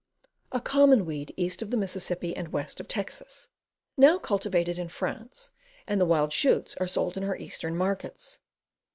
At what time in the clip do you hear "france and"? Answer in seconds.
4.87-6.01